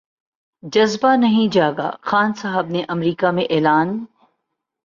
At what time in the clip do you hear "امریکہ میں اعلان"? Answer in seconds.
2.87-3.97